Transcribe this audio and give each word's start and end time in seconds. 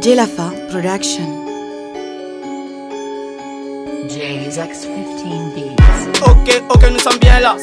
Jelafa 0.00 0.50
Production. 0.70 1.28
Jay's 4.08 4.56
X15 4.56 5.54
Beats. 5.54 6.20
Ok, 6.22 6.62
ok, 6.70 6.90
nous 6.90 6.98
sommes 6.98 7.18
bien 7.20 7.38
là. 7.40 7.56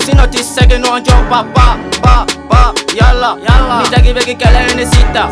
Sinon 0.00 0.24
tu 0.30 0.42
sais 0.42 0.66
que 0.66 0.76
nous 0.76 0.88
on 0.88 0.96
joue 0.96 1.24
pas, 1.30 1.44
pas, 1.54 1.76
pas, 2.02 2.26
pas, 2.50 2.74
yalla, 2.94 3.36
yalla. 3.46 3.82
Ni 3.84 3.90
jagi 3.94 4.12
begi 4.12 4.36
kala 4.36 4.62
ene 4.72 4.84
sita. 4.86 5.28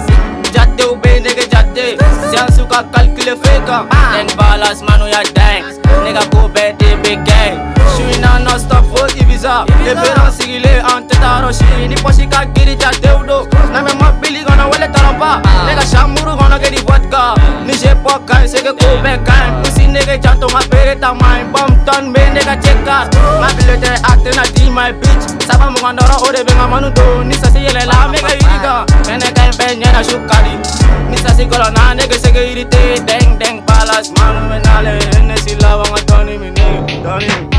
Jatte 0.54 0.84
ou 0.88 0.96
be 0.96 1.20
nigga 1.20 1.42
jatte. 1.50 1.98
Sian 2.30 2.46
suka 2.56 2.84
calcule 2.94 3.34
feka. 3.42 3.86
Ah. 3.90 4.14
Deng 4.14 4.30
ah. 4.30 4.36
balas 4.36 4.82
manu 4.82 5.06
ya 5.08 5.22
deng. 5.34 5.64
Nigga 6.04 6.22
go 6.30 6.48
be 6.48 6.74
de 6.78 6.96
big 7.02 7.24
gang. 7.24 7.58
Suis 7.96 8.20
na 8.20 8.38
non 8.38 8.58
stop 8.58 8.84
for 8.94 9.08
Ibiza. 9.16 9.64
Esperan 9.84 10.30
sigile 10.30 10.80
ante 10.94 11.16
taro 11.18 11.50
shi. 11.52 11.88
Ni 11.88 11.96
poshi 11.96 12.26
ka 12.30 12.44
giri 12.54 12.76
jatte 12.76 13.10
udo. 13.20 13.48
Na 13.72 13.82
me 13.82 13.90
mobili 13.98 14.44
gonna 14.44 14.68
wale 15.22 15.42
taropa. 15.42 15.42
Nigga 15.66 15.84
shamuru 15.86 16.36
gonna 16.38 16.58
get 16.58 16.74
the 16.74 16.82
vodka. 16.82 17.34
Ni 17.66 17.72
je 17.74 17.94
pokai 18.02 18.48
sege 18.48 18.72
go 18.78 19.02
be 19.02 19.16
gang. 19.24 19.62
Pussy 19.62 19.86
nigga 19.86 20.18
janto 20.20 20.48
ma 20.52 20.60
pere 20.70 20.94
ta 20.98 21.14
mind. 21.14 21.52
Bum 21.52 21.70
ton 21.84 22.12
be 22.12 22.20
nigga 22.20 22.56
check 22.62 22.86
out. 22.88 23.14
Ma 23.40 23.48
pilote 23.56 23.90
acte 24.04 24.34
na 24.36 24.44
di 24.54 24.70
my 24.70 24.92
bitch. 24.92 25.42
Saba 25.46 25.70
mo 25.70 25.78
ngandoro 25.80 26.16
ode 26.28 26.44
be 26.46 26.52
ngamanu 26.52 26.90
do. 26.94 27.24
Ni 27.24 27.34
sasi 27.34 27.58
yele 27.64 27.86
la 27.86 28.08
mega 28.08 28.28
iriga. 28.28 28.84
Kene 29.04 29.28
kai 29.34 29.50
be 29.58 29.76
nyana 29.76 30.02
shukari. 30.04 30.54
Ni 31.10 31.16
sasi 31.16 31.46
kolo 31.46 31.70
na 31.70 31.94
nigga 31.94 32.18
sege 32.18 32.42
irite. 32.52 33.00
Deng 33.06 33.38
deng 33.38 33.62
balas 33.66 34.10
manu 34.16 34.48
menale. 34.48 34.98
Ene 35.16 35.36
si 35.36 35.54
lava 35.56 35.84
ngatoni 35.84 36.38
mi 36.38 36.50
nigga. 36.50 37.51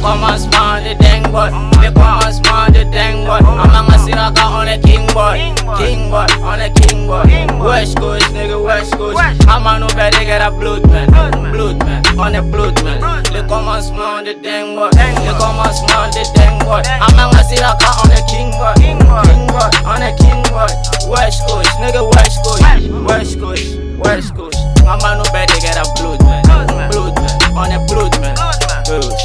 Doni. 0.00 0.10
Le 0.10 0.16
commencement 0.16 0.80
de 0.82 0.94
deng 1.02 1.30
boy. 1.30 1.50
Le 1.82 1.90
commencement 1.90 2.66
de 2.68 2.82
deng 2.90 3.26
boy. 3.26 3.40
Amanga 3.40 3.98
siraka 3.98 4.46
on 4.48 4.68
a 4.68 4.78
king 4.78 5.06
boy. 5.12 5.52
King 5.78 6.10
boy, 6.10 6.26
on 6.42 6.60
a 6.60 6.68
king 6.70 7.06
boy. 7.06 7.22
West 7.64 7.98
coast 7.98 8.32
nigga 8.32 8.62
west 8.62 8.92
coast. 8.96 9.18
Ama 9.48 9.78
no 9.78 9.86
better 9.88 10.24
get 10.24 10.40
a 10.40 10.50
blood 10.50 10.86
man. 10.90 11.08
Blood 11.52 11.78
man, 11.84 12.02
on 12.18 12.34
a 12.34 12.42
blood 12.42 12.82
man. 12.84 13.00
Le 13.32 13.42
commencement 13.42 14.22
de 14.24 14.32
deng 14.42 14.76
boy. 14.76 14.90
Le 14.96 15.32
commencement 15.38 16.08
de 16.12 16.24
deng 16.34 16.58
boy. 16.64 16.82
Amanga 17.00 17.42
siraka 17.44 17.90
on 18.02 18.10
a 18.10 18.20
king 18.26 18.50
boy. 18.52 18.74
King 18.76 18.98
boy, 18.98 19.70
on 19.84 20.02
a 20.02 20.12
king 20.16 20.42
boy. 20.50 20.66
West 21.08 21.46
coast 21.46 21.70
nigga 21.80 22.02
west 22.16 22.42
coast. 22.42 22.62
West 23.06 23.40
coast, 23.40 23.78
west 23.98 24.34
coast. 24.34 24.58
Ama 24.86 25.16
no 25.16 25.24
better 25.32 25.60
get 25.60 25.76
a 25.76 25.84
blood 25.96 26.22
man. 26.24 26.42
Blood 26.90 27.14
man, 27.16 27.56
on 27.56 27.72
a 27.72 27.78
blood 27.86 28.20
man. 28.20 28.34
Blood. 28.34 29.12
Mama 29.12 29.19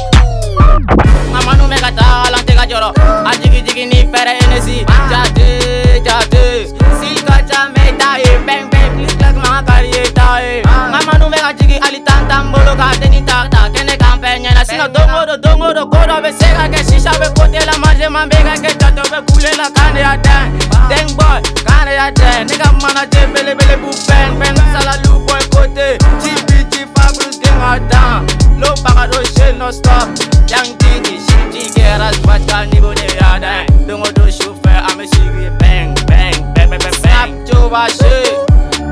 tae 10.36 10.62
Mama 10.90 11.18
nu 11.18 11.28
meka 11.28 11.52
jigi 11.52 11.78
ali 11.86 12.00
tan 12.00 12.28
tan 12.28 12.52
bolo 12.52 12.76
ka 12.76 12.90
teni 13.00 13.22
tak 13.22 13.50
tak 13.50 13.72
Kene 13.72 13.96
kampenya 13.96 14.54
na 14.54 14.64
sino 14.64 14.88
dongo 14.88 15.26
do 15.26 15.36
dongo 15.36 15.74
do 15.74 15.84
Kodo 15.86 16.22
be 16.22 16.30
sega 16.32 16.68
ke 16.72 16.80
shisha 16.88 17.12
be 17.20 17.28
kote 17.36 17.60
la 17.66 17.74
manje 17.82 18.08
man 18.10 18.28
bega 18.28 18.54
ke 18.62 18.70
chato 18.80 19.02
be 19.10 19.18
kule 19.32 19.50
la 19.60 19.68
kane 19.76 20.00
ya 20.00 20.16
den 20.16 20.46
Deng 20.90 21.10
boy 21.18 21.40
kane 21.66 21.92
ya 22.00 22.10
den 22.10 22.46
Nigga 22.48 22.68
mana 22.82 23.06
je 23.12 23.26
bele 23.32 23.54
bele 23.58 23.76
bu 23.82 23.90
pen 24.06 24.38
Pen 24.40 24.56
sala 24.72 24.94
lu 25.04 25.24
boy 25.26 25.42
kote 25.54 25.88
Chibi 26.22 26.58
chifa 26.70 27.04
bruce 27.16 27.38
genga 27.42 27.80
down 27.90 28.26
Low 28.60 28.74
baka 28.84 29.04
do 29.12 29.24
shit 29.24 29.56
no 29.56 29.70
stop 29.70 30.08
Young 30.46 30.78
Digi, 30.78 31.18
Shiji, 31.26 31.74
Geras, 31.74 32.16
Batka, 32.22 32.70
Nibo, 32.70 32.94
de 32.94 33.06
Yada 33.18 33.66
Dungo 33.86 34.06
do 34.14 34.30
chauffeur, 34.30 34.78
I'm 34.88 35.00
a 35.00 35.04
shiggy, 35.04 35.50
bang, 35.58 35.92
bang, 36.06 36.38
bang, 36.54 36.70
bang, 36.70 36.78
bang, 36.78 36.92
Snap, 36.94 37.28
Jova, 37.44 37.90
shit, 37.90 38.30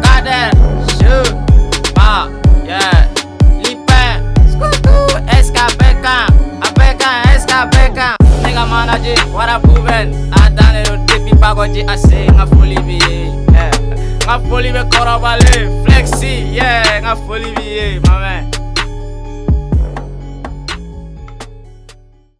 Kader, 0.02 0.50
Nigga 9.04 9.16
manager, 9.16 9.32
what 9.34 9.48
a 9.48 9.60
proven 9.60 10.12
Adane, 10.32 10.82
ah, 10.82 10.90
yo, 10.90 10.96
depi 11.04 11.36
bagoji, 11.36 11.82
ase, 11.88 12.26
nga 12.32 12.46
foli 12.46 12.76
yeah. 13.52 13.70
Nga 14.24 14.38
foli 14.48 14.72
be 14.72 14.84
korobale, 14.96 15.84
flexi, 15.84 16.54
yeah, 16.54 17.00
nga 17.02 17.16
foli 17.16 17.52
biye, 17.54 18.00
my 18.00 18.18
man 18.20 18.53